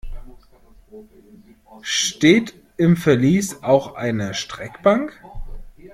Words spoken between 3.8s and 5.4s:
eine Streckbank?